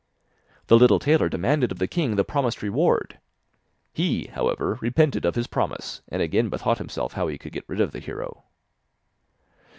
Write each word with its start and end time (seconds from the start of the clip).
The 0.65 0.77
little 0.79 0.97
tailor 0.97 1.29
demanded 1.29 1.71
of 1.71 1.77
the 1.77 1.87
king 1.87 2.15
the 2.15 2.23
promised 2.23 2.63
reward; 2.63 3.19
he, 3.93 4.29
however, 4.33 4.79
repented 4.81 5.25
of 5.25 5.35
his 5.35 5.45
promise, 5.45 6.01
and 6.09 6.23
again 6.23 6.49
bethought 6.49 6.79
himself 6.79 7.13
how 7.13 7.27
he 7.27 7.37
could 7.37 7.53
get 7.53 7.65
rid 7.69 7.79
of 7.79 7.91
the 7.91 7.99
hero. 7.99 8.45